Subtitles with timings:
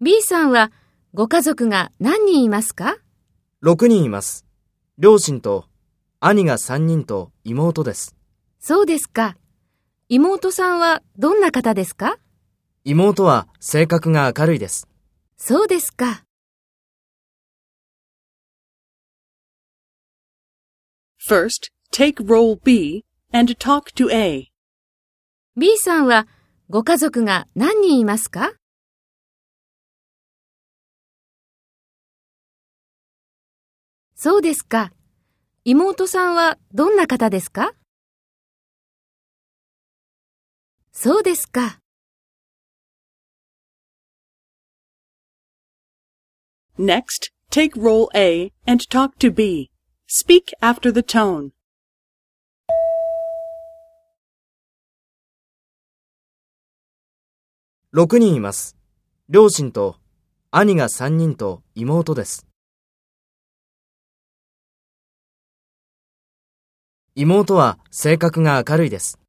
[0.00, 0.72] B さんは
[1.12, 2.96] ご家族が何人いますか
[3.62, 4.46] ?6 人います。
[4.96, 5.66] 両親と
[6.20, 8.16] 兄が3人と妹です。
[8.60, 9.36] そうですか。
[10.08, 12.16] 妹さんはどんな方ですか？
[12.84, 14.88] 妹は性格が明るいです。
[15.36, 16.24] そうですか。
[21.28, 23.04] First, take role B
[23.34, 24.46] and talk to A.
[25.58, 26.26] B さんは
[26.72, 28.52] ご家族が何人いますか
[34.14, 34.92] そうですか。
[35.64, 37.72] 妹さんはどんな方ですか
[40.92, 41.80] そうですか。
[46.78, 49.72] Next, take role A and talk to B.
[50.06, 51.50] Speak after the tone.
[57.92, 58.76] 6人います。
[59.28, 59.96] 両親と
[60.52, 62.46] 兄が3人と妹です。
[67.16, 69.19] 妹は性格が明るいです。